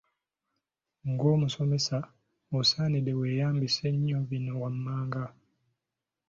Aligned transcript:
Ng’omusomesa, 1.09 1.97
osaanidde 2.57 3.11
weeyambise 3.19 3.87
nnyo 3.95 4.19
bino 4.29 4.53
wammanga 4.61 5.23